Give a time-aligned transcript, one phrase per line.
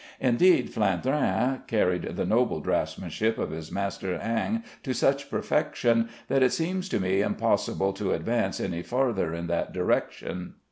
[0.19, 6.53] Indeed, Flandrin carried the noble draughtsmanship of his master Ingres to such perfection that it
[6.53, 10.55] seems to me impossible to advance any farther in this direction.